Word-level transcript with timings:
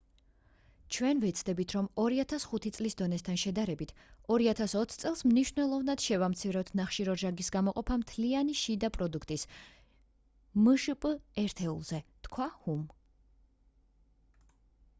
ჩვენ 0.95 1.19
ვეცდებით 1.23 1.73
რომ 1.75 1.87
2005 2.03 2.69
წლის 2.77 2.95
დონესთან 3.01 3.35
შედარებით 3.41 3.91
2020 4.29 4.95
წელს 5.03 5.19
მნიშვნელოვნად 5.33 6.05
შევამციროთ 6.05 6.71
ნახშირორჟანგის 6.79 7.53
გამოყოფა 7.57 7.99
მთლიანი 8.05 8.57
შიდა 8.61 8.91
პროდუქტის 8.97 9.45
მშპ 10.69 11.11
ერთეულზე— 11.45 12.01
თქვა 12.29 12.49
ჰუმ 12.65 12.81